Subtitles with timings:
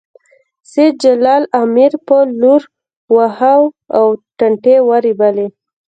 [0.71, 2.61] سېد جلال امیر په لور
[3.15, 3.55] واښه
[3.97, 4.05] او
[4.37, 5.47] ټانټې ورېبلې